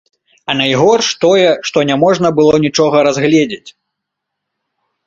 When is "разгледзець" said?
3.11-3.67